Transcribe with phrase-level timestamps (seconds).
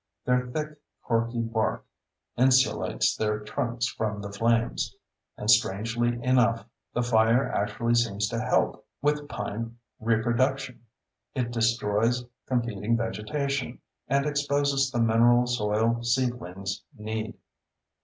[0.25, 1.85] Their thick, corky bark
[2.35, 4.95] insulates their trunks from the flames.
[5.37, 10.83] And strangely enough the fire actually seems to help with pine reproduction;
[11.35, 17.37] it destroys competing vegetation and exposes the mineral soil seedlings need.